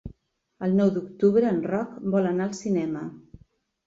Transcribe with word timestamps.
El 0.67 0.71
nou 0.77 0.87
d'octubre 0.95 1.51
en 1.55 1.59
Roc 1.71 1.91
vol 2.15 2.29
anar 2.31 2.47
al 2.47 2.57
cinema. 2.61 3.05